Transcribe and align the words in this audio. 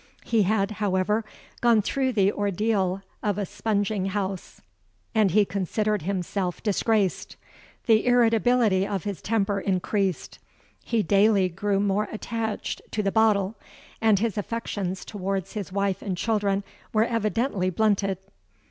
He 0.23 0.41
had, 0.41 0.71
however, 0.81 1.23
gone 1.61 1.83
through 1.83 2.13
the 2.13 2.33
ordeal 2.33 3.03
of 3.21 3.37
a 3.37 3.45
spunging 3.45 4.07
house, 4.07 4.59
and 5.13 5.29
he 5.29 5.45
considered 5.45 6.01
himself 6.01 6.63
disgraced; 6.63 7.35
the 7.85 8.07
irritability 8.07 8.87
of 8.87 9.03
his 9.03 9.21
temper 9.21 9.59
increased—he 9.59 11.03
daily 11.03 11.49
grew 11.49 11.79
more 11.79 12.07
attached 12.11 12.81
to 12.89 13.03
the 13.03 13.11
bottle—and 13.11 14.17
his 14.17 14.39
affections 14.39 15.05
towards 15.05 15.53
his 15.53 15.71
wife 15.71 16.01
and 16.01 16.17
children 16.17 16.63
were 16.91 17.05
evidently 17.05 17.69
blunted. 17.69 18.17